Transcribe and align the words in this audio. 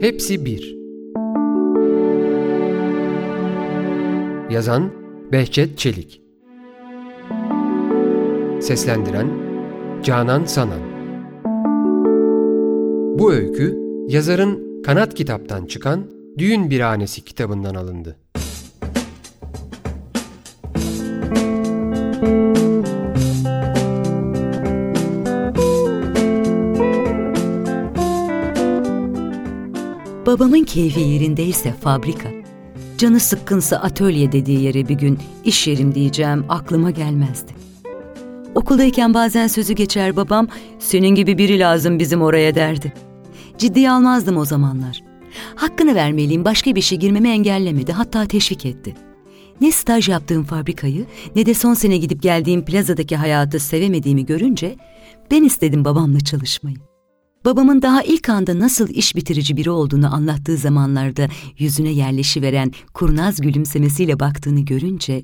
Hepsi 0.00 0.44
bir. 0.44 0.76
Yazan 4.50 4.92
Behçet 5.32 5.78
Çelik 5.78 6.22
Seslendiren 8.60 9.30
Canan 10.02 10.44
Sanan 10.44 10.80
Bu 13.18 13.32
öykü 13.32 13.78
yazarın 14.08 14.82
Kanat 14.82 15.14
Kitap'tan 15.14 15.66
çıkan 15.66 16.10
Düğün 16.38 16.70
Birhanesi 16.70 17.24
kitabından 17.24 17.74
alındı. 17.74 18.16
Babamın 30.28 30.64
keyfi 30.64 31.00
yerindeyse 31.00 31.72
fabrika, 31.72 32.28
canı 32.98 33.20
sıkkınsa 33.20 33.76
atölye 33.76 34.32
dediği 34.32 34.62
yere 34.62 34.88
bir 34.88 34.94
gün 34.94 35.18
iş 35.44 35.66
yerim 35.66 35.94
diyeceğim 35.94 36.44
aklıma 36.48 36.90
gelmezdi. 36.90 37.52
Okuldayken 38.54 39.14
bazen 39.14 39.46
sözü 39.46 39.72
geçer 39.72 40.16
babam, 40.16 40.48
senin 40.78 41.08
gibi 41.08 41.38
biri 41.38 41.58
lazım 41.58 41.98
bizim 41.98 42.22
oraya 42.22 42.54
derdi. 42.54 42.92
Ciddiye 43.58 43.90
almazdım 43.90 44.36
o 44.36 44.44
zamanlar. 44.44 45.02
Hakkını 45.54 45.94
vermeliyim 45.94 46.44
başka 46.44 46.74
bir 46.74 46.80
şey 46.80 46.98
girmemi 46.98 47.28
engellemedi 47.28 47.92
hatta 47.92 48.26
teşvik 48.26 48.66
etti. 48.66 48.94
Ne 49.60 49.72
staj 49.72 50.08
yaptığım 50.08 50.44
fabrikayı 50.44 51.06
ne 51.36 51.46
de 51.46 51.54
son 51.54 51.74
sene 51.74 51.96
gidip 51.96 52.22
geldiğim 52.22 52.64
plazadaki 52.64 53.16
hayatı 53.16 53.58
sevemediğimi 53.58 54.26
görünce 54.26 54.76
ben 55.30 55.42
istedim 55.42 55.84
babamla 55.84 56.20
çalışmayı. 56.20 56.87
Babamın 57.48 57.82
daha 57.82 58.02
ilk 58.02 58.28
anda 58.28 58.58
nasıl 58.58 58.88
iş 58.88 59.16
bitirici 59.16 59.56
biri 59.56 59.70
olduğunu 59.70 60.14
anlattığı 60.14 60.56
zamanlarda 60.56 61.28
yüzüne 61.58 61.90
yerleşiveren 61.90 62.72
kurnaz 62.94 63.40
gülümsemesiyle 63.40 64.20
baktığını 64.20 64.60
görünce 64.60 65.22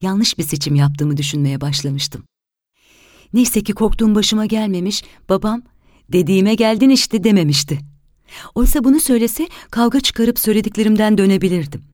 yanlış 0.00 0.38
bir 0.38 0.42
seçim 0.42 0.74
yaptığımı 0.74 1.16
düşünmeye 1.16 1.60
başlamıştım. 1.60 2.24
Neyse 3.32 3.62
ki 3.62 3.72
korktuğum 3.72 4.14
başıma 4.14 4.46
gelmemiş, 4.46 5.04
babam 5.28 5.62
dediğime 6.12 6.54
geldin 6.54 6.90
işte 6.90 7.24
dememişti. 7.24 7.78
Oysa 8.54 8.84
bunu 8.84 9.00
söylese 9.00 9.48
kavga 9.70 10.00
çıkarıp 10.00 10.38
söylediklerimden 10.38 11.18
dönebilirdim. 11.18 11.93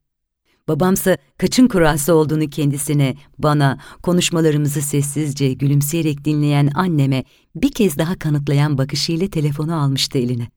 Babamsa 0.68 1.18
kaçın 1.38 1.68
kurası 1.68 2.14
olduğunu 2.14 2.50
kendisine, 2.50 3.16
bana, 3.38 3.78
konuşmalarımızı 4.02 4.82
sessizce, 4.82 5.52
gülümseyerek 5.52 6.24
dinleyen 6.24 6.70
anneme 6.74 7.24
bir 7.54 7.70
kez 7.70 7.98
daha 7.98 8.18
kanıtlayan 8.18 8.78
bakışıyla 8.78 9.28
telefonu 9.28 9.82
almıştı 9.82 10.18
eline. 10.18 10.48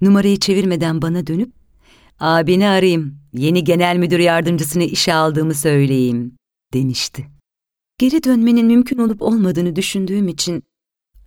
Numarayı 0.00 0.38
çevirmeden 0.38 1.02
bana 1.02 1.26
dönüp, 1.26 1.52
''Abini 2.20 2.68
arayayım, 2.68 3.18
yeni 3.32 3.64
genel 3.64 3.96
müdür 3.96 4.18
yardımcısını 4.18 4.84
işe 4.84 5.14
aldığımı 5.14 5.54
söyleyeyim.'' 5.54 6.36
demişti. 6.74 7.26
Geri 7.98 8.24
dönmenin 8.24 8.66
mümkün 8.66 8.98
olup 8.98 9.22
olmadığını 9.22 9.76
düşündüğüm 9.76 10.28
için 10.28 10.62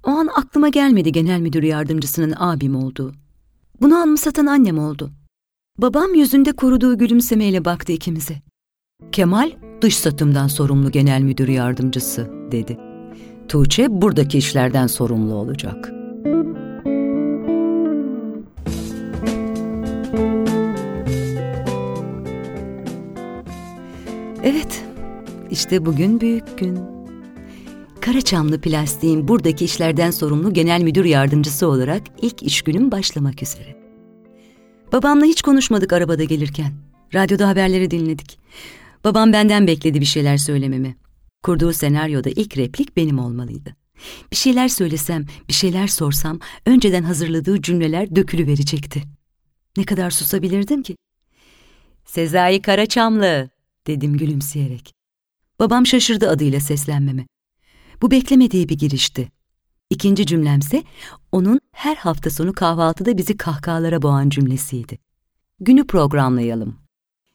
o 0.03 0.09
an 0.09 0.29
aklıma 0.35 0.69
gelmedi 0.69 1.11
genel 1.11 1.39
müdür 1.39 1.63
yardımcısının 1.63 2.33
abim 2.37 2.75
olduğu. 2.75 3.13
Bunu 3.81 3.95
anımsatan 3.95 4.45
annem 4.45 4.79
oldu. 4.79 5.11
Babam 5.77 6.13
yüzünde 6.15 6.51
koruduğu 6.51 6.97
gülümsemeyle 6.97 7.65
baktı 7.65 7.91
ikimize. 7.91 8.35
Kemal, 9.11 9.51
dış 9.81 9.97
satımdan 9.97 10.47
sorumlu 10.47 10.91
genel 10.91 11.21
müdür 11.21 11.47
yardımcısı, 11.47 12.31
dedi. 12.51 12.77
Tuğçe 13.47 14.01
buradaki 14.01 14.37
işlerden 14.37 14.87
sorumlu 14.87 15.33
olacak. 15.33 15.93
Evet, 24.43 24.83
işte 25.51 25.85
bugün 25.85 26.21
büyük 26.21 26.57
gün. 26.57 26.79
Karaçamlı 28.01 28.61
Plastiğin 28.61 29.27
buradaki 29.27 29.65
işlerden 29.65 30.11
sorumlu 30.11 30.53
genel 30.53 30.81
müdür 30.81 31.05
yardımcısı 31.05 31.67
olarak 31.67 32.01
ilk 32.21 32.43
iş 32.43 32.61
günüm 32.61 32.91
başlamak 32.91 33.43
üzere. 33.43 33.86
Babamla 34.91 35.25
hiç 35.25 35.41
konuşmadık 35.41 35.93
arabada 35.93 36.23
gelirken. 36.23 36.73
Radyoda 37.13 37.47
haberleri 37.47 37.91
dinledik. 37.91 38.39
Babam 39.03 39.33
benden 39.33 39.67
bekledi 39.67 40.01
bir 40.01 40.05
şeyler 40.05 40.37
söylememi. 40.37 40.95
Kurduğu 41.43 41.73
senaryoda 41.73 42.29
ilk 42.29 42.57
replik 42.57 42.97
benim 42.97 43.19
olmalıydı. 43.19 43.75
Bir 44.31 44.35
şeyler 44.35 44.67
söylesem, 44.67 45.25
bir 45.47 45.53
şeyler 45.53 45.87
sorsam 45.87 46.39
önceden 46.65 47.03
hazırladığı 47.03 47.61
cümleler 47.61 48.15
dökülü 48.15 48.47
verecekti. 48.47 49.03
Ne 49.77 49.83
kadar 49.83 50.11
susabilirdim 50.11 50.83
ki? 50.83 50.95
Sezai 52.05 52.61
Karaçamlı 52.61 53.49
dedim 53.87 54.17
gülümseyerek. 54.17 54.93
Babam 55.59 55.85
şaşırdı 55.85 56.29
adıyla 56.29 56.59
seslenmeme. 56.59 57.27
Bu 58.01 58.11
beklemediği 58.11 58.69
bir 58.69 58.77
girişti. 58.77 59.31
İkinci 59.89 60.25
cümlemse 60.25 60.83
onun 61.31 61.59
her 61.71 61.95
hafta 61.95 62.29
sonu 62.29 62.53
kahvaltıda 62.53 63.17
bizi 63.17 63.37
kahkahalara 63.37 64.01
boğan 64.01 64.29
cümlesiydi. 64.29 64.97
Günü 65.59 65.87
programlayalım. 65.87 66.75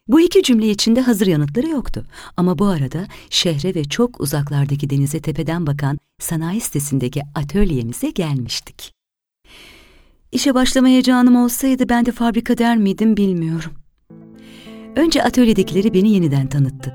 Bu 0.09 0.21
iki 0.21 0.43
cümle 0.43 0.71
içinde 0.71 1.01
hazır 1.01 1.27
yanıtları 1.27 1.69
yoktu. 1.69 2.07
Ama 2.37 2.59
bu 2.59 2.67
arada 2.67 3.07
şehre 3.31 3.75
ve 3.75 3.85
çok 3.85 4.21
uzaklardaki 4.21 4.91
denize 4.91 5.21
tepeden 5.21 5.67
bakan 5.67 5.99
sanayi 6.19 6.61
sitesindeki 6.61 7.23
atölyemize 7.35 8.11
gelmiştik. 8.11 8.93
İşe 10.33 10.55
başlamaya 10.55 11.03
canım 11.03 11.37
olsaydı 11.37 11.89
ben 11.89 12.07
de 12.07 12.13
fabrika 12.13 12.59
der 12.59 12.77
miydim 12.77 13.17
bilmiyorum. 13.17 13.73
Önce 14.97 15.23
atölyedekileri 15.23 15.95
beni 15.95 16.13
yeniden 16.13 16.47
tanıttı. 16.47 16.95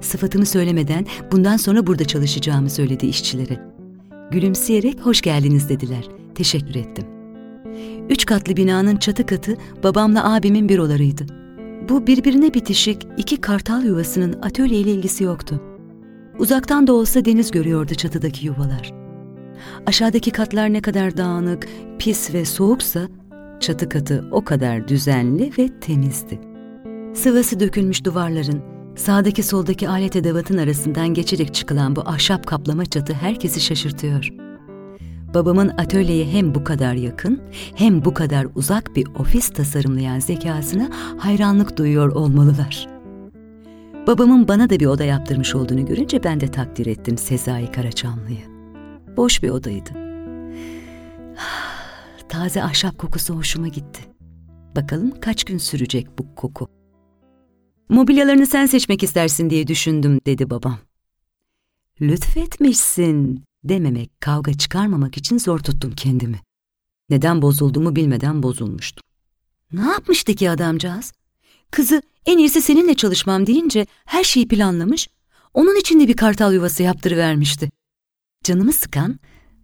Sıfatımı 0.00 0.46
söylemeden 0.46 1.06
bundan 1.32 1.56
sonra 1.56 1.86
burada 1.86 2.04
çalışacağımı 2.04 2.70
söyledi 2.70 3.06
işçilere. 3.06 3.69
Gülümseyerek 4.30 5.00
hoş 5.00 5.20
geldiniz 5.20 5.68
dediler. 5.68 6.04
Teşekkür 6.34 6.74
ettim. 6.74 7.04
Üç 8.10 8.26
katlı 8.26 8.56
binanın 8.56 8.96
çatı 8.96 9.26
katı 9.26 9.56
babamla 9.82 10.34
abimin 10.34 10.68
bürolarıydı. 10.68 11.26
Bu 11.88 12.06
birbirine 12.06 12.54
bitişik 12.54 13.06
iki 13.16 13.40
kartal 13.40 13.84
yuvasının 13.84 14.32
atölyeyle 14.42 14.90
ilgisi 14.90 15.24
yoktu. 15.24 15.62
Uzaktan 16.38 16.86
da 16.86 16.92
olsa 16.92 17.24
deniz 17.24 17.50
görüyordu 17.50 17.94
çatıdaki 17.94 18.46
yuvalar. 18.46 18.92
Aşağıdaki 19.86 20.30
katlar 20.30 20.72
ne 20.72 20.80
kadar 20.80 21.16
dağınık, 21.16 21.68
pis 21.98 22.34
ve 22.34 22.44
soğuksa 22.44 23.08
çatı 23.60 23.88
katı 23.88 24.24
o 24.30 24.44
kadar 24.44 24.88
düzenli 24.88 25.52
ve 25.58 25.80
temizdi. 25.80 26.40
Sıvası 27.14 27.60
dökülmüş 27.60 28.04
duvarların, 28.04 28.62
Sağdaki 29.00 29.42
soldaki 29.42 29.88
alet 29.88 30.16
edevatın 30.16 30.58
arasından 30.58 31.08
geçerek 31.08 31.54
çıkılan 31.54 31.96
bu 31.96 32.00
ahşap 32.00 32.46
kaplama 32.46 32.86
çatı 32.86 33.12
herkesi 33.12 33.60
şaşırtıyor. 33.60 34.28
Babamın 35.34 35.68
atölyeye 35.68 36.26
hem 36.26 36.54
bu 36.54 36.64
kadar 36.64 36.94
yakın 36.94 37.42
hem 37.74 38.04
bu 38.04 38.14
kadar 38.14 38.46
uzak 38.54 38.96
bir 38.96 39.06
ofis 39.06 39.48
tasarımlayan 39.48 40.18
zekasına 40.18 40.90
hayranlık 41.18 41.76
duyuyor 41.76 42.08
olmalılar. 42.08 42.88
Babamın 44.06 44.48
bana 44.48 44.70
da 44.70 44.80
bir 44.80 44.86
oda 44.86 45.04
yaptırmış 45.04 45.54
olduğunu 45.54 45.86
görünce 45.86 46.24
ben 46.24 46.40
de 46.40 46.50
takdir 46.50 46.86
ettim 46.86 47.18
Sezai 47.18 47.72
Karaçamlı'yı. 47.72 48.44
Boş 49.16 49.42
bir 49.42 49.50
odaydı. 49.50 49.90
Taze 52.28 52.62
ahşap 52.62 52.98
kokusu 52.98 53.34
hoşuma 53.34 53.68
gitti. 53.68 54.00
Bakalım 54.76 55.20
kaç 55.20 55.44
gün 55.44 55.58
sürecek 55.58 56.18
bu 56.18 56.34
koku. 56.34 56.79
Mobilyalarını 57.90 58.46
sen 58.46 58.66
seçmek 58.66 59.02
istersin 59.02 59.50
diye 59.50 59.66
düşündüm 59.66 60.20
dedi 60.26 60.50
babam. 60.50 60.78
Lütfetmişsin 62.00 63.44
dememek, 63.64 64.20
kavga 64.20 64.52
çıkarmamak 64.52 65.16
için 65.16 65.38
zor 65.38 65.58
tuttum 65.58 65.92
kendimi. 65.96 66.40
Neden 67.10 67.42
bozulduğumu 67.42 67.96
bilmeden 67.96 68.42
bozulmuştum. 68.42 69.02
Ne 69.72 69.80
yapmıştı 69.80 70.34
ki 70.34 70.50
adamcağız? 70.50 71.12
Kızı 71.70 72.02
en 72.26 72.38
iyisi 72.38 72.62
seninle 72.62 72.94
çalışmam 72.94 73.46
deyince 73.46 73.86
her 74.04 74.24
şeyi 74.24 74.48
planlamış, 74.48 75.08
onun 75.54 75.80
için 75.80 76.00
de 76.00 76.08
bir 76.08 76.16
kartal 76.16 76.54
yuvası 76.54 76.82
yaptırıvermişti. 76.82 77.70
Canımı 78.44 78.72
sıkan, 78.72 79.18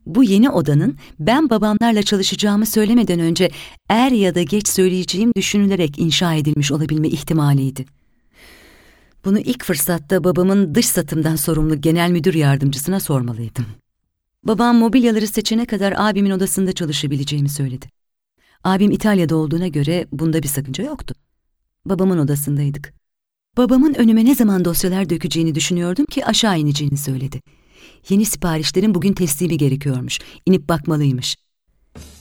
bu 0.07 0.25
yeni 0.25 0.51
odanın 0.51 0.97
ben 1.19 1.51
babamlarla 1.51 2.03
çalışacağımı 2.03 2.67
söylemeden 2.67 3.21
önce 3.21 3.51
er 3.89 4.11
ya 4.11 4.35
da 4.35 4.43
geç 4.43 4.69
söyleyeceğim 4.69 5.33
düşünülerek 5.37 5.99
inşa 5.99 6.35
edilmiş 6.35 6.73
olabilme 6.73 7.09
ihtimaliydi. 7.09 7.96
Bunu 9.27 9.39
ilk 9.39 9.65
fırsatta 9.65 10.25
babamın 10.25 10.75
dış 10.75 10.87
satımdan 10.87 11.37
sorumlu 11.37 11.81
genel 11.81 12.11
müdür 12.11 12.35
yardımcısına 12.35 13.01
sormalıydım. 13.01 13.67
Babam 14.45 14.77
mobilyaları 14.77 15.27
seçene 15.27 15.67
kadar 15.67 15.95
abimin 15.97 16.31
odasında 16.31 16.73
çalışabileceğimi 16.73 17.49
söyledi. 17.49 17.87
Abim 18.65 18.91
İtalya'da 18.91 19.37
olduğuna 19.37 19.69
göre 19.69 20.07
bunda 20.13 20.43
bir 20.43 20.49
sakınca 20.49 20.85
yoktu. 20.85 21.15
Babamın 21.87 22.19
odasındaydık. 22.19 22.95
Babamın 23.57 23.95
önüme 23.95 24.25
ne 24.25 24.35
zaman 24.35 24.65
dosyalar 24.65 25.11
dökeceğini 25.11 25.55
düşünüyordum 25.55 26.05
ki 26.05 26.27
aşağı 26.27 26.59
ineceğini 26.59 26.97
söyledi. 26.97 27.41
Yeni 28.09 28.25
siparişlerin 28.25 28.95
bugün 28.95 29.13
teslimi 29.13 29.59
gerekiyormuş. 29.59 30.19
İnip 30.47 30.69
bakmalıymış. 30.69 31.37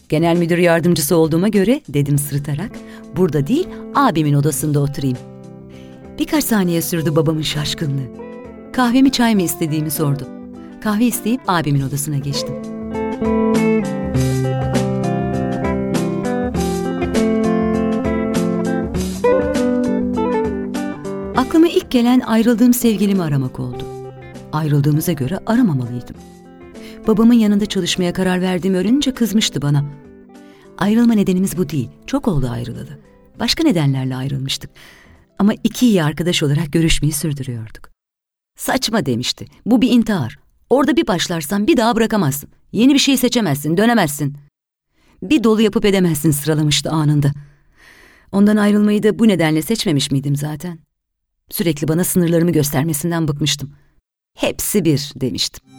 Genel 0.09 0.37
müdür 0.37 0.57
yardımcısı 0.57 1.15
olduğuma 1.15 1.47
göre 1.47 1.81
dedim 1.89 2.17
sırıtarak 2.17 2.71
burada 3.15 3.47
değil 3.47 3.67
abimin 3.95 4.33
odasında 4.33 4.79
oturayım. 4.79 5.34
Birkaç 6.19 6.43
saniye 6.43 6.81
sürdü 6.81 7.15
babamın 7.15 7.41
şaşkınlığı. 7.41 8.07
Kahve 8.73 9.01
mi 9.01 9.11
çay 9.11 9.35
mı 9.35 9.41
istediğimi 9.41 9.91
sordu. 9.91 10.27
Kahve 10.83 11.05
isteyip 11.05 11.41
abimin 11.47 11.81
odasına 11.81 12.17
geçtim. 12.17 12.55
Aklıma 21.35 21.67
ilk 21.67 21.91
gelen 21.91 22.19
ayrıldığım 22.19 22.73
sevgilimi 22.73 23.23
aramak 23.23 23.59
oldu. 23.59 23.83
Ayrıldığımıza 24.53 25.11
göre 25.11 25.39
aramamalıydım. 25.45 26.15
Babamın 27.07 27.33
yanında 27.33 27.65
çalışmaya 27.65 28.13
karar 28.13 28.41
verdiğimi 28.41 28.77
öğrenince 28.77 29.13
kızmıştı 29.13 29.61
bana. 29.61 29.85
Ayrılma 30.77 31.13
nedenimiz 31.13 31.57
bu 31.57 31.69
değil. 31.69 31.89
Çok 32.07 32.27
oldu 32.27 32.49
ayrılalı. 32.51 32.99
Başka 33.39 33.63
nedenlerle 33.63 34.15
ayrılmıştık. 34.15 34.69
Ama 35.39 35.53
iki 35.63 35.87
iyi 35.87 36.03
arkadaş 36.03 36.43
olarak 36.43 36.73
görüşmeyi 36.73 37.13
sürdürüyorduk. 37.13 37.89
Saçma 38.57 39.05
demişti. 39.05 39.45
Bu 39.65 39.81
bir 39.81 39.91
intihar. 39.91 40.39
Orada 40.69 40.97
bir 40.97 41.07
başlarsan 41.07 41.67
bir 41.67 41.77
daha 41.77 41.95
bırakamazsın. 41.95 42.49
Yeni 42.71 42.93
bir 42.93 42.99
şey 42.99 43.17
seçemezsin, 43.17 43.77
dönemezsin. 43.77 44.37
Bir 45.21 45.43
dolu 45.43 45.61
yapıp 45.61 45.85
edemezsin 45.85 46.31
sıralamıştı 46.31 46.89
anında. 46.89 47.31
Ondan 48.31 48.57
ayrılmayı 48.57 49.03
da 49.03 49.19
bu 49.19 49.27
nedenle 49.27 49.61
seçmemiş 49.61 50.11
miydim 50.11 50.35
zaten? 50.35 50.79
Sürekli 51.49 51.87
bana 51.87 52.03
sınırlarımı 52.03 52.51
göstermesinden 52.51 53.27
bıkmıştım. 53.27 53.71
Hepsi 54.37 54.85
bir 54.85 55.11
demiştim. 55.15 55.69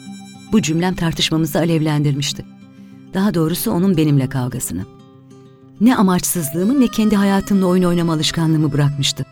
Bu 0.53 0.63
cümlem 0.63 0.95
tartışmamızı 0.95 1.59
alevlendirmişti. 1.59 2.45
Daha 3.15 3.35
doğrusu 3.35 3.71
onun 3.71 3.97
benimle 3.97 4.29
kavgasını. 4.29 4.87
Ne 5.81 5.97
amaçsızlığımı 5.97 6.81
ne 6.81 6.89
kendi 6.89 7.17
hayatımla 7.17 7.67
oyun 7.67 7.83
oynama 7.83 8.13
alışkanlığımı 8.13 8.73
bırakmıştı. 8.73 9.27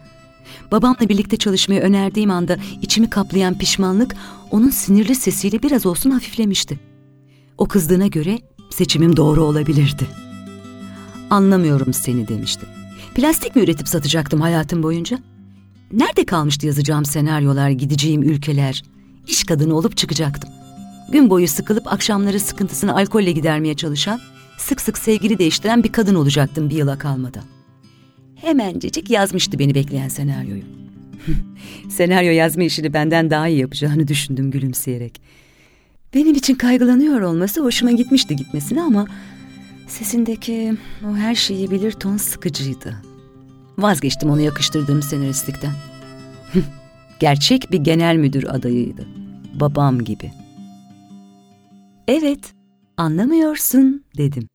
Babamla 0.75 1.09
birlikte 1.09 1.37
çalışmayı 1.37 1.81
önerdiğim 1.81 2.31
anda 2.31 2.57
içimi 2.83 3.11
kaplayan 3.11 3.59
pişmanlık 3.59 4.17
onun 4.51 4.71
sinirli 4.71 5.15
sesiyle 5.15 5.63
biraz 5.63 5.87
olsun 5.87 6.11
hafiflemişti. 6.11 6.81
O 7.59 7.69
kızdığına 7.69 8.07
göre 8.07 8.39
seçimim 8.71 9.17
doğru 9.17 9.45
olabilirdi. 9.45 10.07
Anlamıyorum 11.31 11.93
seni 11.93 12.29
demişti. 12.29 12.67
Plastik 13.15 13.57
mi 13.57 13.63
üretip 13.63 13.89
satacaktım 13.89 14.41
hayatım 14.41 14.83
boyunca? 14.83 15.19
Nerede 15.93 16.27
kalmıştı 16.27 16.67
yazacağım 16.67 17.05
senaryolar, 17.05 17.71
gideceğim 17.71 18.23
ülkeler? 18.23 18.83
İş 19.27 19.45
kadını 19.45 19.77
olup 19.77 19.97
çıkacaktım. 19.97 20.51
Gün 21.13 21.31
boyu 21.31 21.49
sıkılıp 21.49 21.93
akşamları 21.93 22.41
sıkıntısını 22.41 22.97
alkolle 22.97 23.33
gidermeye 23.33 23.77
çalışan, 23.77 24.21
sık 24.59 24.81
sık 24.81 24.99
sevgili 24.99 25.39
değiştiren 25.39 25.85
bir 25.85 25.93
kadın 25.93 26.15
olacaktım 26.15 26.71
bir 26.71 26.77
yıla 26.77 26.99
kalmadan. 26.99 27.54
Hemencecik 28.45 29.11
yazmıştı 29.11 29.59
beni 29.59 29.75
bekleyen 29.75 30.09
senaryoyu. 30.09 30.63
Senaryo 31.89 32.33
yazma 32.33 32.63
işini 32.63 32.93
benden 32.93 33.31
daha 33.31 33.49
iyi 33.49 33.59
yapacağını 33.59 34.09
düşündüm 34.09 34.51
gülümseyerek. 34.51 35.21
Benim 36.15 36.35
için 36.35 36.55
kaygılanıyor 36.55 37.21
olması 37.21 37.61
hoşuma 37.61 37.93
gitmişti 37.93 38.37
gitmesine 38.37 38.83
ama 38.83 39.07
sesindeki 39.89 40.75
o 41.11 41.17
her 41.17 41.35
şeyi 41.35 41.71
bilir 41.71 41.93
ton 41.93 42.17
sıkıcıydı. 42.17 43.03
Vazgeçtim 43.79 44.31
onu 44.31 44.41
yakıştırdığım 44.41 45.03
senaristlikten. 45.03 45.73
Gerçek 47.21 47.73
bir 47.73 47.79
genel 47.79 48.17
müdür 48.17 48.45
adayıydı. 48.45 49.07
Babam 49.55 50.05
gibi. 50.05 50.33
Evet, 52.09 52.53
anlamıyorsun 52.97 54.05
dedim. 54.17 54.49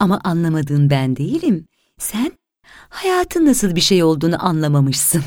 Ama 0.00 0.20
anlamadığın 0.24 0.90
ben 0.90 1.16
değilim. 1.16 1.66
Sen 1.98 2.32
hayatın 2.88 3.46
nasıl 3.46 3.76
bir 3.76 3.80
şey 3.80 4.02
olduğunu 4.02 4.44
anlamamışsın. 4.46 5.22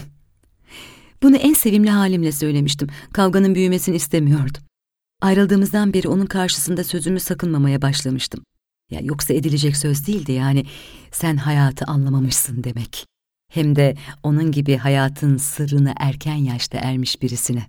Bunu 1.23 1.35
en 1.35 1.53
sevimli 1.53 1.89
halimle 1.89 2.31
söylemiştim. 2.31 2.87
Kavganın 3.13 3.55
büyümesini 3.55 3.95
istemiyordum. 3.95 4.63
Ayrıldığımızdan 5.21 5.93
beri 5.93 6.07
onun 6.07 6.25
karşısında 6.25 6.83
sözümü 6.83 7.19
sakınmamaya 7.19 7.81
başlamıştım. 7.81 8.43
Ya 8.91 8.99
yoksa 9.03 9.33
edilecek 9.33 9.77
söz 9.77 10.07
değildi 10.07 10.31
yani 10.31 10.65
sen 11.11 11.37
hayatı 11.37 11.85
anlamamışsın 11.85 12.63
demek. 12.63 13.05
Hem 13.51 13.75
de 13.75 13.95
onun 14.23 14.51
gibi 14.51 14.77
hayatın 14.77 15.37
sırrını 15.37 15.93
erken 15.97 16.35
yaşta 16.35 16.77
ermiş 16.77 17.21
birisine. 17.21 17.67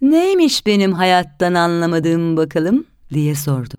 Neymiş 0.00 0.66
benim 0.66 0.92
hayattan 0.92 1.54
anlamadığım 1.54 2.36
bakalım 2.36 2.84
diye 3.12 3.34
sordu. 3.34 3.74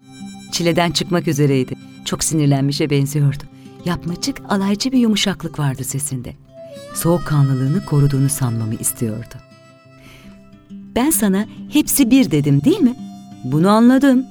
Çileden 0.52 0.92
çıkmak 0.92 1.28
üzereydi. 1.28 1.74
Çok 2.06 2.24
sinirlenmişe 2.24 2.90
benziyordu. 2.90 3.44
Yapmacık, 3.88 4.42
alaycı 4.50 4.92
bir 4.92 4.98
yumuşaklık 4.98 5.60
vardı 5.60 5.84
sesinde. 5.84 6.36
Soğukkanlılığını 6.96 7.86
koruduğunu 7.86 8.30
sanmamı 8.30 8.76
istiyordu. 8.76 9.36
Ben 10.72 11.10
sana 11.10 11.46
hepsi 11.74 12.12
bir 12.12 12.32
dedim 12.32 12.64
değil 12.64 12.80
mi? 12.80 12.96
Bunu 13.44 13.70
anladım. 13.70 14.26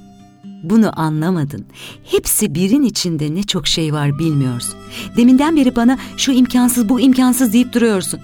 Bunu 0.62 1.00
anlamadın. 1.00 1.66
Hepsi 2.04 2.54
birin 2.54 2.82
içinde 2.82 3.34
ne 3.34 3.42
çok 3.42 3.66
şey 3.66 3.92
var 3.92 4.18
bilmiyorsun. 4.18 4.74
Deminden 5.16 5.56
beri 5.56 5.76
bana 5.76 5.98
şu 6.16 6.32
imkansız 6.32 6.88
bu 6.88 7.00
imkansız 7.00 7.52
deyip 7.52 7.72
duruyorsun. 7.72 8.20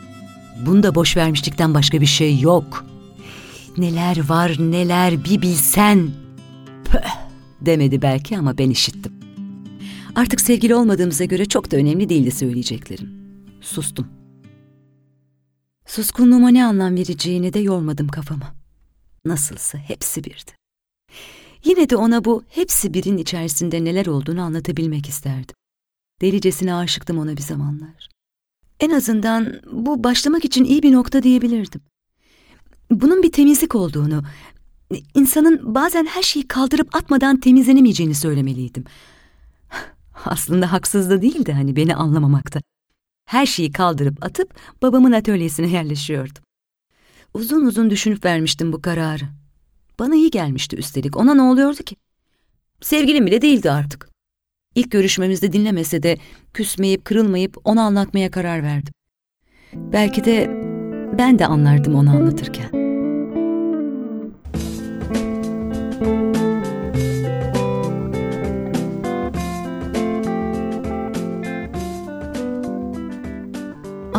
Bunda 0.67 0.95
boş 0.95 1.17
vermişlikten 1.17 1.75
başka 1.75 2.01
bir 2.01 2.07
şey 2.07 2.41
yok. 2.41 2.85
Neler 3.79 4.29
var 4.29 4.57
neler 4.59 5.25
bir 5.25 5.43
bilsen. 5.43 6.11
Pöh 6.85 7.09
demedi 7.61 8.03
belki 8.03 8.39
ama 8.39 8.59
ben 8.59 8.71
işittim. 8.71 9.22
Artık 10.15 10.41
sevgili 10.41 10.75
olmadığımıza 10.75 11.25
göre 11.25 11.45
çok 11.45 11.71
da 11.71 11.77
önemli 11.77 12.09
değildi 12.09 12.31
söyleyeceklerim. 12.31 13.11
Sustum. 13.61 14.09
Suskunluğuma 15.87 16.49
ne 16.49 16.65
anlam 16.65 16.97
vereceğini 16.97 17.53
de 17.53 17.59
yormadım 17.59 18.09
kafama. 18.09 18.55
Nasılsa 19.25 19.79
hepsi 19.79 20.25
birdi. 20.25 20.51
Yine 21.65 21.91
de 21.91 21.97
ona 21.97 22.25
bu 22.25 22.45
hepsi 22.49 22.95
birin 22.95 23.17
içerisinde 23.17 23.85
neler 23.85 24.07
olduğunu 24.07 24.43
anlatabilmek 24.43 25.09
isterdim. 25.09 25.55
Delicesine 26.21 26.75
aşıktım 26.75 27.19
ona 27.19 27.37
bir 27.37 27.43
zamanlar. 27.43 28.09
En 28.81 28.91
azından 28.91 29.61
bu 29.73 30.05
başlamak 30.05 30.45
için 30.45 30.65
iyi 30.65 30.83
bir 30.83 30.93
nokta 30.93 31.23
diyebilirdim. 31.23 31.81
Bunun 32.91 33.23
bir 33.23 33.33
temizlik 33.33 33.75
olduğunu, 33.75 34.23
insanın 35.15 35.75
bazen 35.75 36.05
her 36.05 36.23
şeyi 36.23 36.49
kaldırıp 36.49 36.97
atmadan 36.97 37.41
temizlenemeyeceğini 37.41 38.15
söylemeliydim. 38.15 38.85
Aslında 40.25 40.73
haksız 40.73 41.11
da 41.11 41.23
değildi 41.23 41.53
hani 41.53 41.77
beni 41.77 41.95
anlamamakta. 41.95 42.61
Her 43.25 43.47
şeyi 43.47 43.73
kaldırıp 43.73 44.25
atıp 44.25 44.55
babamın 44.83 45.13
atölyesine 45.13 45.69
yerleşiyordum. 45.69 46.43
Uzun 47.35 47.67
uzun 47.67 47.91
düşünüp 47.91 48.25
vermiştim 48.25 48.73
bu 48.73 48.83
kararı. 48.83 49.25
Bana 49.99 50.15
iyi 50.15 50.31
gelmişti 50.31 50.77
üstelik. 50.77 51.17
Ona 51.17 51.35
ne 51.35 51.43
oluyordu 51.43 51.83
ki? 51.83 51.97
Sevgilim 52.81 53.27
bile 53.27 53.43
değildi 53.43 53.71
artık. 53.71 54.09
İlk 54.75 54.91
görüşmemizde 54.91 55.53
dinlemese 55.53 56.03
de 56.03 56.19
küsmeyip 56.55 57.05
kırılmayıp 57.05 57.57
onu 57.65 57.81
anlatmaya 57.81 58.31
karar 58.31 58.63
verdim. 58.63 58.95
Belki 59.73 60.25
de 60.25 60.51
ben 61.19 61.39
de 61.39 61.47
anlardım 61.47 61.95
onu 61.95 62.11
anlatırken. 62.11 62.82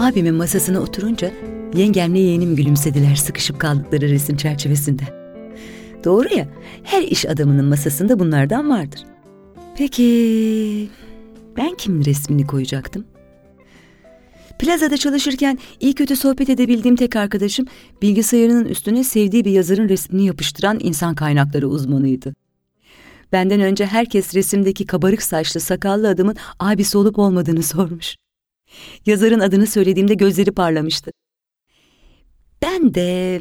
Abimin 0.04 0.36
masasına 0.36 0.80
oturunca 0.80 1.32
yengemle 1.76 2.20
yeğenim 2.20 2.56
gülümsediler 2.56 3.16
sıkışıp 3.16 3.60
kaldıkları 3.60 4.10
resim 4.10 4.38
çerçevesinde. 4.38 5.04
Doğru 6.04 6.34
ya, 6.34 6.48
her 6.84 7.04
iş 7.04 7.26
adamının 7.26 7.66
masasında 7.66 8.20
bunlardan 8.20 8.70
vardır. 8.70 9.06
Peki 9.78 10.90
ben 11.58 11.76
kimin 11.76 12.06
resmini 12.06 12.48
koyacaktım? 12.48 13.06
Plazada 14.60 14.98
çalışırken 14.98 15.60
iyi 15.80 15.96
kötü 15.96 16.16
sohbet 16.16 16.50
edebildiğim 16.50 16.96
tek 16.96 17.16
arkadaşım 17.16 17.66
bilgisayarının 18.02 18.66
üstüne 18.66 19.04
sevdiği 19.04 19.46
bir 19.46 19.52
yazarın 19.52 19.90
resmini 19.90 20.26
yapıştıran 20.26 20.80
insan 20.82 21.16
kaynakları 21.16 21.68
uzmanıydı. 21.68 22.36
Benden 23.32 23.62
önce 23.62 23.86
herkes 23.86 24.36
resimdeki 24.36 24.86
kabarık 24.86 25.22
saçlı 25.22 25.60
sakallı 25.60 26.10
adamın 26.10 26.36
abisi 26.60 26.98
olup 26.98 27.20
olmadığını 27.20 27.64
sormuş. 27.64 28.16
Yazarın 29.06 29.40
adını 29.40 29.68
söylediğimde 29.68 30.14
gözleri 30.14 30.52
parlamıştı. 30.52 31.12
Ben 32.62 32.94
de... 32.94 33.40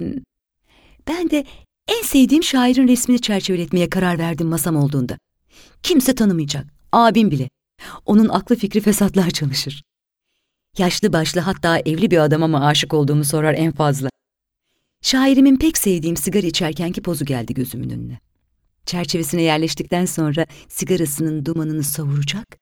Ben 1.08 1.30
de 1.30 1.44
en 1.88 2.02
sevdiğim 2.02 2.42
şairin 2.42 2.88
resmini 2.88 3.20
çerçeveletmeye 3.20 3.90
karar 3.90 4.18
verdim 4.18 4.46
masam 4.46 4.76
olduğunda. 4.76 5.18
Kimse 5.82 6.14
tanımayacak, 6.14 6.66
abim 6.92 7.30
bile. 7.30 7.48
Onun 8.06 8.28
aklı 8.28 8.56
fikri 8.56 8.80
fesatlar 8.80 9.30
çalışır. 9.30 9.82
Yaşlı 10.78 11.12
başlı 11.12 11.40
hatta 11.40 11.78
evli 11.78 12.10
bir 12.10 12.18
adama 12.18 12.46
mı 12.46 12.66
aşık 12.66 12.94
olduğumu 12.94 13.24
sorar 13.24 13.54
en 13.54 13.72
fazla. 13.72 14.08
Şairimin 15.02 15.56
pek 15.56 15.78
sevdiğim 15.78 16.16
sigara 16.16 16.46
içerkenki 16.46 17.02
pozu 17.02 17.24
geldi 17.24 17.54
gözümün 17.54 17.90
önüne. 17.90 18.18
Çerçevesine 18.86 19.42
yerleştikten 19.42 20.04
sonra 20.04 20.46
sigarasının 20.68 21.46
dumanını 21.46 21.82
savuracak. 21.82 22.58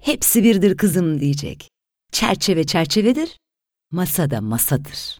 Hepsi 0.00 0.44
birdir 0.44 0.76
kızım 0.76 1.20
diyecek. 1.20 1.70
Çerçeve 2.12 2.64
çerçevedir, 2.64 3.38
masa 3.90 4.30
da 4.30 4.40
masadır. 4.40 5.18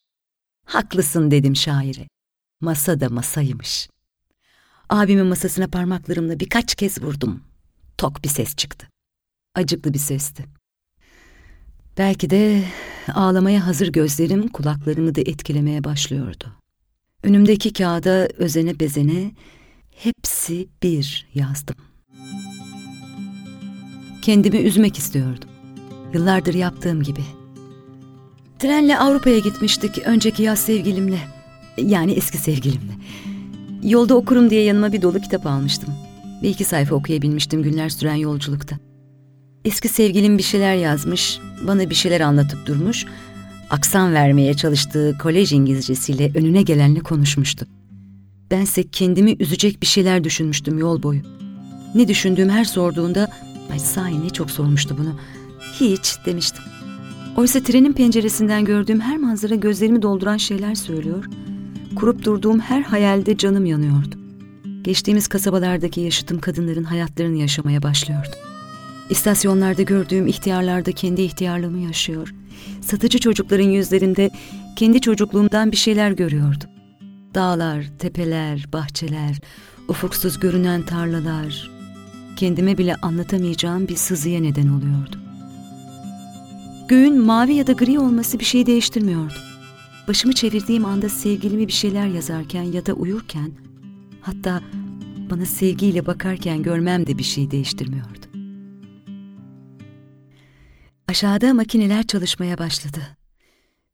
Haklısın 0.64 1.30
dedim 1.30 1.56
şaire. 1.56 2.08
Masa 2.60 3.00
da 3.00 3.08
masaymış. 3.08 3.88
Abimin 4.88 5.26
masasına 5.26 5.66
parmaklarımla 5.66 6.40
birkaç 6.40 6.74
kez 6.74 7.02
vurdum. 7.02 7.42
Tok 7.98 8.24
bir 8.24 8.28
ses 8.28 8.56
çıktı. 8.56 8.88
Acıklı 9.54 9.94
bir 9.94 9.98
sesti. 9.98 10.44
Belki 11.98 12.30
de 12.30 12.64
ağlamaya 13.14 13.66
hazır 13.66 13.88
gözlerim 13.88 14.48
kulaklarımı 14.48 15.14
da 15.14 15.20
etkilemeye 15.20 15.84
başlıyordu. 15.84 16.52
Önümdeki 17.22 17.72
kağıda 17.72 18.28
özene 18.38 18.80
bezene 18.80 19.32
hepsi 19.90 20.68
bir 20.82 21.28
yazdım. 21.34 21.76
Kendimi 24.28 24.56
üzmek 24.58 24.98
istiyordum. 24.98 25.48
Yıllardır 26.14 26.54
yaptığım 26.54 27.02
gibi. 27.02 27.20
Trenle 28.58 28.98
Avrupa'ya 28.98 29.38
gitmiştik 29.38 29.98
önceki 30.06 30.42
yaz 30.42 30.58
sevgilimle. 30.58 31.18
Yani 31.76 32.12
eski 32.12 32.38
sevgilimle. 32.38 32.92
Yolda 33.82 34.14
okurum 34.14 34.50
diye 34.50 34.62
yanıma 34.62 34.92
bir 34.92 35.02
dolu 35.02 35.20
kitap 35.20 35.46
almıştım. 35.46 35.94
Bir 36.42 36.48
iki 36.48 36.64
sayfa 36.64 36.94
okuyabilmiştim 36.94 37.62
günler 37.62 37.88
süren 37.88 38.14
yolculukta. 38.14 38.76
Eski 39.64 39.88
sevgilim 39.88 40.38
bir 40.38 40.42
şeyler 40.42 40.74
yazmış, 40.74 41.38
bana 41.66 41.90
bir 41.90 41.94
şeyler 41.94 42.20
anlatıp 42.20 42.66
durmuş, 42.66 43.06
aksan 43.70 44.14
vermeye 44.14 44.54
çalıştığı 44.54 45.18
kolej 45.22 45.52
İngilizcesiyle 45.52 46.32
önüne 46.34 46.62
gelenle 46.62 47.00
konuşmuştu. 47.00 47.66
Bense 48.50 48.88
kendimi 48.88 49.36
üzecek 49.40 49.82
bir 49.82 49.86
şeyler 49.86 50.24
düşünmüştüm 50.24 50.78
yol 50.78 51.02
boyu. 51.02 51.20
Ne 51.94 52.08
düşündüğüm 52.08 52.48
her 52.48 52.64
sorduğunda, 52.64 53.28
ay 53.72 53.78
sahi 53.78 54.24
ne 54.24 54.30
çok 54.30 54.50
sormuştu 54.50 54.96
bunu, 54.98 55.14
hiç 55.72 56.16
demiştim. 56.26 56.64
Oysa 57.36 57.62
trenin 57.62 57.92
penceresinden 57.92 58.64
gördüğüm 58.64 59.00
her 59.00 59.16
manzara 59.16 59.54
gözlerimi 59.54 60.02
dolduran 60.02 60.36
şeyler 60.36 60.74
söylüyor, 60.74 61.24
kurup 61.96 62.24
durduğum 62.24 62.60
her 62.60 62.82
hayalde 62.82 63.36
canım 63.36 63.66
yanıyordu. 63.66 64.18
Geçtiğimiz 64.82 65.28
kasabalardaki 65.28 66.00
yaşıtım 66.00 66.38
kadınların 66.38 66.84
hayatlarını 66.84 67.36
yaşamaya 67.36 67.82
başlıyordu. 67.82 68.36
İstasyonlarda 69.10 69.82
gördüğüm 69.82 70.26
ihtiyarlarda 70.26 70.92
kendi 70.92 71.22
ihtiyarlığımı 71.22 71.78
yaşıyor. 71.78 72.34
Satıcı 72.80 73.18
çocukların 73.18 73.68
yüzlerinde 73.68 74.30
kendi 74.76 75.00
çocukluğumdan 75.00 75.72
bir 75.72 75.76
şeyler 75.76 76.10
görüyordum. 76.10 76.70
Dağlar, 77.34 77.84
tepeler, 77.98 78.66
bahçeler, 78.72 79.40
ufuksuz 79.88 80.40
görünen 80.40 80.82
tarlalar, 80.82 81.77
kendime 82.38 82.78
bile 82.78 82.96
anlatamayacağım 82.96 83.88
bir 83.88 83.96
sızıya 83.96 84.40
neden 84.40 84.68
oluyordu. 84.68 85.16
Göğün 86.88 87.20
mavi 87.20 87.54
ya 87.54 87.66
da 87.66 87.72
gri 87.72 87.98
olması 87.98 88.38
bir 88.38 88.44
şey 88.44 88.66
değiştirmiyordu. 88.66 89.34
Başımı 90.08 90.32
çevirdiğim 90.32 90.84
anda 90.84 91.08
sevgilimi 91.08 91.66
bir 91.66 91.72
şeyler 91.72 92.06
yazarken 92.06 92.62
ya 92.62 92.86
da 92.86 92.92
uyurken, 92.92 93.52
hatta 94.20 94.62
bana 95.30 95.46
sevgiyle 95.46 96.06
bakarken 96.06 96.62
görmem 96.62 97.06
de 97.06 97.18
bir 97.18 97.22
şey 97.22 97.50
değiştirmiyordu. 97.50 98.26
Aşağıda 101.08 101.54
makineler 101.54 102.06
çalışmaya 102.06 102.58
başladı. 102.58 103.00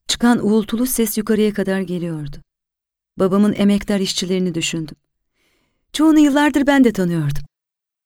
Çıkan 0.09 0.47
uğultulu 0.47 0.87
ses 0.87 1.19
yukarıya 1.19 1.53
kadar 1.53 1.81
geliyordu. 1.81 2.37
Babamın 3.19 3.55
emektar 3.57 4.01
işçilerini 4.01 4.55
düşündüm. 4.55 4.97
Çoğunu 5.93 6.19
yıllardır 6.19 6.67
ben 6.67 6.85
de 6.85 6.93
tanıyordum. 6.93 7.43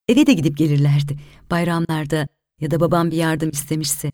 Eve 0.08 0.26
de 0.26 0.32
gidip 0.32 0.56
gelirlerdi. 0.56 1.16
Bayramlarda 1.50 2.28
ya 2.60 2.70
da 2.70 2.80
babam 2.80 3.10
bir 3.10 3.16
yardım 3.16 3.50
istemişse. 3.50 4.12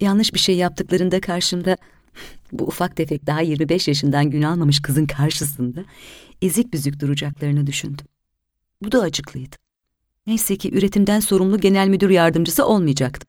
Yanlış 0.00 0.34
bir 0.34 0.38
şey 0.38 0.56
yaptıklarında 0.56 1.20
karşımda 1.20 1.76
bu 2.52 2.64
ufak 2.64 2.96
tefek 2.96 3.26
daha 3.26 3.40
25 3.40 3.88
yaşından 3.88 4.30
gün 4.30 4.42
almamış 4.42 4.82
kızın 4.82 5.06
karşısında 5.06 5.84
ezik 6.42 6.72
büzük 6.72 7.00
duracaklarını 7.00 7.66
düşündüm. 7.66 8.06
Bu 8.82 8.92
da 8.92 9.00
acıklıydı. 9.00 9.56
Neyse 10.26 10.56
ki 10.56 10.70
üretimden 10.74 11.20
sorumlu 11.20 11.60
genel 11.60 11.88
müdür 11.88 12.10
yardımcısı 12.10 12.66
olmayacaktım. 12.66 13.28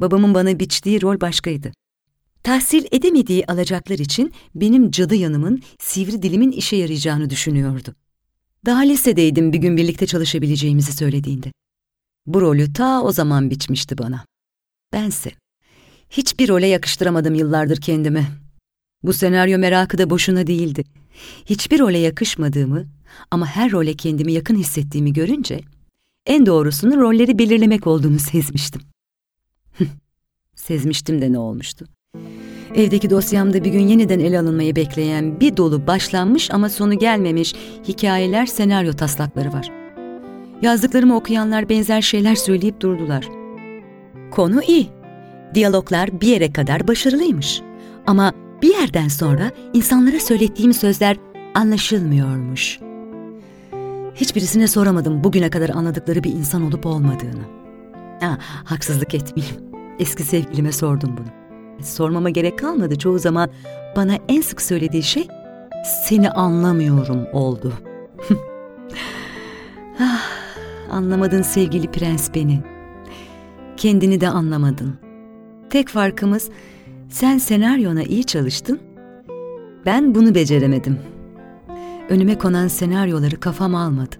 Babamın 0.00 0.34
bana 0.34 0.58
biçtiği 0.58 1.02
rol 1.02 1.20
başkaydı. 1.20 1.72
Tahsil 2.42 2.84
edemediği 2.92 3.46
alacaklar 3.46 3.98
için 3.98 4.32
benim 4.54 4.90
cadı 4.90 5.14
yanımın, 5.14 5.62
sivri 5.78 6.22
dilimin 6.22 6.52
işe 6.52 6.76
yarayacağını 6.76 7.30
düşünüyordu. 7.30 7.94
Daha 8.66 8.80
lisedeydim 8.80 9.52
bir 9.52 9.58
gün 9.58 9.76
birlikte 9.76 10.06
çalışabileceğimizi 10.06 10.92
söylediğinde. 10.92 11.52
Bu 12.26 12.40
rolü 12.40 12.72
ta 12.72 13.02
o 13.02 13.12
zaman 13.12 13.50
biçmişti 13.50 13.98
bana. 13.98 14.24
Bense 14.92 15.30
hiçbir 16.10 16.48
role 16.48 16.66
yakıştıramadım 16.66 17.34
yıllardır 17.34 17.80
kendimi. 17.80 18.26
Bu 19.02 19.12
senaryo 19.12 19.58
merakı 19.58 19.98
da 19.98 20.10
boşuna 20.10 20.46
değildi. 20.46 20.84
Hiçbir 21.46 21.78
role 21.78 21.98
yakışmadığımı 21.98 22.86
ama 23.30 23.46
her 23.46 23.72
role 23.72 23.94
kendimi 23.94 24.32
yakın 24.32 24.56
hissettiğimi 24.56 25.12
görünce 25.12 25.60
en 26.26 26.46
doğrusunun 26.46 27.00
rolleri 27.00 27.38
belirlemek 27.38 27.86
olduğunu 27.86 28.18
sezmiştim. 28.32 28.82
Sezmiştim 30.56 31.20
de 31.20 31.32
ne 31.32 31.38
olmuştu? 31.38 31.86
Evdeki 32.74 33.10
dosyamda 33.10 33.64
bir 33.64 33.72
gün 33.72 33.88
yeniden 33.88 34.18
ele 34.18 34.38
alınmayı 34.38 34.76
bekleyen 34.76 35.40
bir 35.40 35.56
dolu 35.56 35.86
başlanmış 35.86 36.50
ama 36.50 36.68
sonu 36.68 36.98
gelmemiş 36.98 37.54
hikayeler, 37.88 38.46
senaryo 38.46 38.92
taslakları 38.92 39.52
var. 39.52 39.70
Yazdıklarımı 40.62 41.16
okuyanlar 41.16 41.68
benzer 41.68 42.02
şeyler 42.02 42.34
söyleyip 42.34 42.80
durdular. 42.80 43.28
Konu 44.30 44.62
iyi. 44.62 44.88
Diyaloglar 45.54 46.20
bir 46.20 46.26
yere 46.26 46.52
kadar 46.52 46.88
başarılıymış. 46.88 47.60
Ama 48.06 48.32
bir 48.62 48.74
yerden 48.74 49.08
sonra 49.08 49.50
insanlara 49.74 50.20
söylettiğim 50.20 50.72
sözler 50.72 51.16
anlaşılmıyormuş. 51.54 52.78
Hiçbirisine 54.14 54.66
soramadım 54.66 55.24
bugüne 55.24 55.50
kadar 55.50 55.68
anladıkları 55.68 56.24
bir 56.24 56.32
insan 56.32 56.62
olup 56.62 56.86
olmadığını. 56.86 57.42
Ha, 58.20 58.38
haksızlık 58.64 59.14
etmeyeyim. 59.14 59.56
Eski 59.98 60.22
sevgilime 60.22 60.72
sordum 60.72 61.16
bunu. 61.16 61.39
Sormama 61.82 62.30
gerek 62.30 62.58
kalmadı 62.58 62.98
çoğu 62.98 63.18
zaman 63.18 63.50
bana 63.96 64.12
en 64.28 64.40
sık 64.40 64.62
söylediği 64.62 65.02
şey 65.02 65.28
seni 66.04 66.30
anlamıyorum 66.30 67.26
oldu. 67.32 67.72
ah, 70.00 70.22
anlamadın 70.90 71.42
sevgili 71.42 71.90
prens 71.90 72.34
beni. 72.34 72.60
Kendini 73.76 74.20
de 74.20 74.28
anlamadın. 74.28 74.94
Tek 75.70 75.88
farkımız 75.88 76.50
sen 77.08 77.38
senaryona 77.38 78.02
iyi 78.02 78.24
çalıştın. 78.24 78.80
Ben 79.86 80.14
bunu 80.14 80.34
beceremedim. 80.34 80.98
Önüme 82.08 82.38
konan 82.38 82.68
senaryoları 82.68 83.40
kafam 83.40 83.74
almadı. 83.74 84.16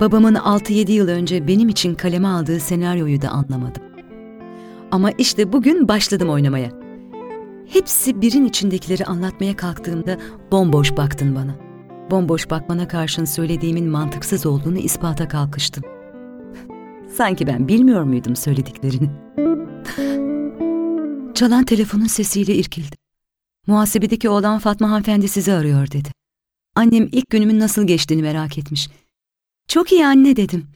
Babamın 0.00 0.34
6-7 0.34 0.92
yıl 0.92 1.08
önce 1.08 1.48
benim 1.48 1.68
için 1.68 1.94
kaleme 1.94 2.28
aldığı 2.28 2.60
senaryoyu 2.60 3.22
da 3.22 3.28
anlamadım. 3.28 3.82
Ama 4.94 5.10
işte 5.10 5.52
bugün 5.52 5.88
başladım 5.88 6.30
oynamaya. 6.30 6.70
Hepsi 7.66 8.20
birin 8.20 8.44
içindekileri 8.44 9.04
anlatmaya 9.04 9.56
kalktığımda 9.56 10.18
bomboş 10.52 10.96
baktın 10.96 11.34
bana. 11.34 11.56
Bomboş 12.10 12.50
bakmana 12.50 12.88
karşın 12.88 13.24
söylediğimin 13.24 13.88
mantıksız 13.88 14.46
olduğunu 14.46 14.78
ispata 14.78 15.28
kalkıştım. 15.28 15.84
Sanki 17.16 17.46
ben 17.46 17.68
bilmiyor 17.68 18.02
muydum 18.02 18.36
söylediklerini? 18.36 19.10
Çalan 21.34 21.64
telefonun 21.64 22.06
sesiyle 22.06 22.54
irkildim. 22.54 22.98
Muhasebedeki 23.66 24.28
oğlan 24.28 24.58
Fatma 24.58 24.90
hanımefendi 24.90 25.28
sizi 25.28 25.52
arıyor 25.52 25.90
dedi. 25.90 26.08
Annem 26.74 27.08
ilk 27.12 27.30
günümün 27.30 27.60
nasıl 27.60 27.86
geçtiğini 27.86 28.22
merak 28.22 28.58
etmiş. 28.58 28.88
Çok 29.68 29.92
iyi 29.92 30.06
anne 30.06 30.36
dedim. 30.36 30.66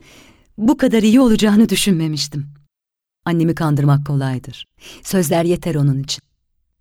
Bu 0.59 0.77
kadar 0.77 1.03
iyi 1.03 1.21
olacağını 1.21 1.69
düşünmemiştim. 1.69 2.59
Annemi 3.29 3.55
kandırmak 3.55 4.07
kolaydır. 4.07 4.67
Sözler 5.03 5.45
yeter 5.45 5.75
onun 5.75 6.03
için. 6.03 6.23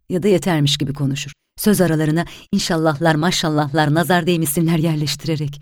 Ya 0.10 0.24
da 0.24 0.28
yetermiş 0.28 0.78
gibi 0.78 0.94
konuşur. 0.94 1.32
Söz 1.58 1.82
aralarına 1.82 2.26
inşallahlar 2.52 3.16
maşallahlar 3.16 3.94
nazar 3.94 4.28
değmesinler 4.28 4.78
yerleştirerek. 4.78 5.62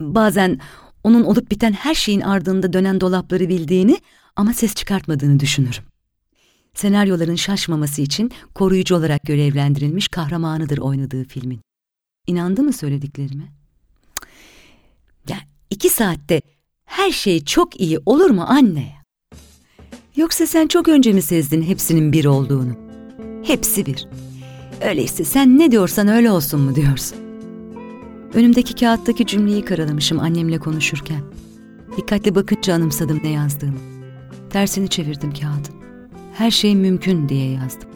Bazen 0.00 0.60
onun 1.04 1.24
olup 1.24 1.50
biten 1.50 1.72
her 1.72 1.94
şeyin 1.94 2.20
ardında 2.20 2.72
dönen 2.72 3.00
dolapları 3.00 3.48
bildiğini 3.48 3.98
ama 4.36 4.52
ses 4.52 4.74
çıkartmadığını 4.74 5.40
düşünürüm. 5.40 5.84
Senaryoların 6.74 7.36
şaşmaması 7.36 8.02
için 8.02 8.30
koruyucu 8.54 8.96
olarak 8.96 9.22
görevlendirilmiş 9.22 10.08
kahramanıdır 10.08 10.78
oynadığı 10.78 11.24
filmin. 11.24 11.60
İnandı 12.26 12.62
mı 12.62 12.72
söylediklerime? 12.72 13.52
Ya 15.28 15.36
iki 15.70 15.90
saatte 15.90 16.42
her 16.84 17.10
şey 17.10 17.44
çok 17.44 17.80
iyi 17.80 17.98
olur 18.06 18.30
mu 18.30 18.44
anne? 18.48 18.99
Yoksa 20.16 20.46
sen 20.46 20.66
çok 20.66 20.88
önce 20.88 21.12
mi 21.12 21.22
sezdin 21.22 21.62
hepsinin 21.62 22.12
bir 22.12 22.24
olduğunu? 22.24 22.72
Hepsi 23.42 23.86
bir. 23.86 24.08
Öyleyse 24.88 25.24
sen 25.24 25.58
ne 25.58 25.70
diyorsan 25.70 26.08
öyle 26.08 26.30
olsun 26.30 26.60
mu 26.60 26.74
diyorsun? 26.74 27.18
Önümdeki 28.34 28.74
kağıttaki 28.74 29.26
cümleyi 29.26 29.64
karalamışım 29.64 30.20
annemle 30.20 30.58
konuşurken. 30.58 31.20
Dikkatli 31.96 32.34
bakınca 32.34 32.74
anımsadım 32.74 33.20
ne 33.24 33.28
yazdığımı. 33.28 33.78
Tersini 34.50 34.88
çevirdim 34.88 35.32
kağıdın. 35.32 35.74
Her 36.34 36.50
şey 36.50 36.76
mümkün 36.76 37.28
diye 37.28 37.50
yazdım. 37.50 37.88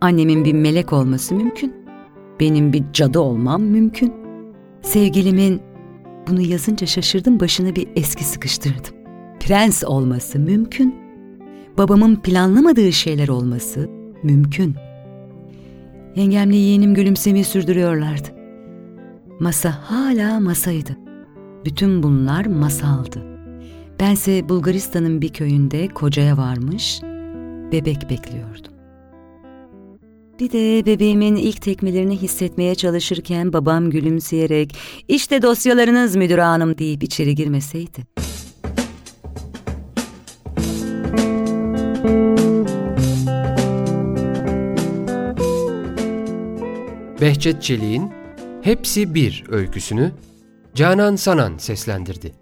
Annemin 0.00 0.44
bir 0.44 0.52
melek 0.52 0.92
olması 0.92 1.34
mümkün. 1.34 1.72
Benim 2.40 2.72
bir 2.72 2.84
cadı 2.92 3.20
olmam 3.20 3.62
mümkün. 3.62 4.12
Sevgilimin 4.82 5.60
bunu 6.28 6.40
yazınca 6.40 6.86
şaşırdım 6.86 7.40
başını 7.40 7.76
bir 7.76 7.88
eski 7.96 8.24
sıkıştırdım. 8.24 8.94
Prens 9.40 9.84
olması 9.84 10.38
mümkün. 10.38 11.03
Babamın 11.78 12.16
planlamadığı 12.16 12.92
şeyler 12.92 13.28
olması 13.28 13.90
mümkün. 14.22 14.74
Yengemle 16.16 16.56
yeğenim 16.56 16.94
gülümsemeyi 16.94 17.44
sürdürüyorlardı. 17.44 18.28
Masa 19.40 19.70
hala 19.70 20.40
masaydı. 20.40 20.96
Bütün 21.64 22.02
bunlar 22.02 22.46
masaldı. 22.46 23.22
Bense 24.00 24.48
Bulgaristan'ın 24.48 25.22
bir 25.22 25.28
köyünde 25.28 25.88
kocaya 25.88 26.36
varmış, 26.36 27.00
bebek 27.72 28.10
bekliyordum. 28.10 28.72
Bir 30.40 30.52
de 30.52 30.86
bebeğimin 30.86 31.36
ilk 31.36 31.62
tekmelerini 31.62 32.16
hissetmeye 32.16 32.74
çalışırken 32.74 33.52
babam 33.52 33.90
gülümseyerek 33.90 34.76
işte 35.08 35.42
dosyalarınız 35.42 36.16
müdür 36.16 36.38
hanım 36.38 36.78
deyip 36.78 37.02
içeri 37.02 37.34
girmeseydi. 37.34 38.13
Behçet 47.24 47.62
Çelik'in 47.62 48.12
Hepsi 48.62 49.14
Bir 49.14 49.44
öyküsünü 49.48 50.12
Canan 50.74 51.16
Sanan 51.16 51.58
seslendirdi. 51.58 52.32